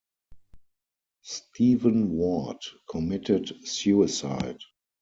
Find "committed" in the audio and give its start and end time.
2.89-3.53